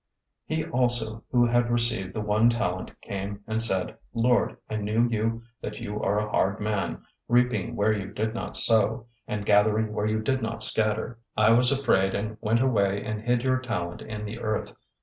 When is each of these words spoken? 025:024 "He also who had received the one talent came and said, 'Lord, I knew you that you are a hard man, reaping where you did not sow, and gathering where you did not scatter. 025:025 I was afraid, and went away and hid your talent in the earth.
025:024 0.49 0.57
"He 0.57 0.65
also 0.71 1.23
who 1.29 1.45
had 1.45 1.69
received 1.69 2.15
the 2.15 2.21
one 2.21 2.49
talent 2.49 2.99
came 3.01 3.41
and 3.45 3.61
said, 3.61 3.95
'Lord, 4.15 4.57
I 4.67 4.77
knew 4.77 5.07
you 5.07 5.43
that 5.61 5.79
you 5.79 6.01
are 6.01 6.17
a 6.17 6.31
hard 6.31 6.59
man, 6.59 7.03
reaping 7.27 7.75
where 7.75 7.93
you 7.93 8.07
did 8.07 8.33
not 8.33 8.55
sow, 8.57 9.05
and 9.27 9.45
gathering 9.45 9.93
where 9.93 10.07
you 10.07 10.19
did 10.19 10.41
not 10.41 10.63
scatter. 10.63 11.19
025:025 11.37 11.45
I 11.45 11.49
was 11.51 11.71
afraid, 11.71 12.15
and 12.15 12.37
went 12.41 12.61
away 12.61 13.05
and 13.05 13.21
hid 13.21 13.43
your 13.43 13.59
talent 13.59 14.01
in 14.01 14.25
the 14.25 14.39
earth. 14.39 14.73